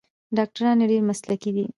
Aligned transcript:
ډاکټران 0.37 0.77
یې 0.81 0.85
ډیر 0.91 1.01
مسلکي 1.09 1.51
دي. 1.55 1.65